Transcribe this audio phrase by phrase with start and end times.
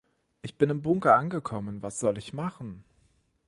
[0.41, 1.83] Ich bin im Bunker angekommen.
[1.83, 2.83] Was soll ich machen?